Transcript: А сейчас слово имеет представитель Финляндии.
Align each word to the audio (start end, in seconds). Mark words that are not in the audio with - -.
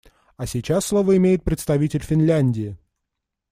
А 0.35 0.47
сейчас 0.47 0.87
слово 0.87 1.15
имеет 1.17 1.43
представитель 1.43 2.01
Финляндии. 2.01 2.75